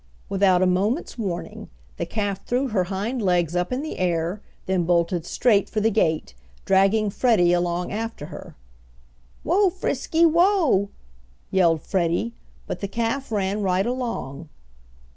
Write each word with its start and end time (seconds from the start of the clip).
Without 0.29 0.63
a 0.63 0.65
moment's 0.65 1.15
warning 1.19 1.69
the 1.97 2.07
calf 2.07 2.43
threw 2.47 2.69
her 2.69 2.85
hind 2.85 3.21
legs 3.21 3.55
up 3.55 3.71
in 3.71 3.83
the 3.83 3.99
air, 3.99 4.41
then 4.65 4.83
bolted 4.83 5.27
straight 5.27 5.69
for 5.69 5.79
the 5.79 5.91
gate, 5.91 6.33
dragging 6.65 7.11
Freddie 7.11 7.53
along 7.53 7.91
after 7.91 8.25
her. 8.33 8.55
"Whoa, 9.43 9.69
Frisky! 9.69 10.25
whoa!" 10.25 10.89
yelled 11.51 11.83
Freddie, 11.83 12.33
but 12.65 12.79
the 12.79 12.87
calf 12.87 13.31
ran 13.31 13.61
right 13.61 13.85
along. 13.85 14.49